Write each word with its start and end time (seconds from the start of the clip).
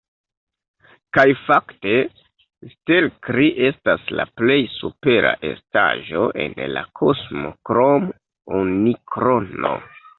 Kaj 1.17 1.25
fakte, 1.41 1.91
Stelkri 2.71 3.51
estas 3.69 4.09
la 4.21 4.27
plej 4.41 4.57
supera 4.79 5.37
estaĵo 5.53 6.27
en 6.49 6.61
la 6.79 6.87
kosmo 7.03 7.57
krom 7.73 8.13
Unikrono. 8.65 9.79